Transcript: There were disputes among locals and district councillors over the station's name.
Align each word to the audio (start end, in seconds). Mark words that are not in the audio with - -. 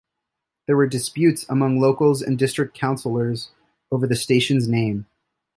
There 0.65 0.75
were 0.75 0.87
disputes 0.87 1.45
among 1.47 1.79
locals 1.79 2.23
and 2.23 2.35
district 2.35 2.75
councillors 2.75 3.51
over 3.91 4.07
the 4.07 4.15
station's 4.15 4.67
name. 4.67 5.05